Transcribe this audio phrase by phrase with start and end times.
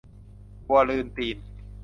[0.67, 1.37] วัวลืมตีน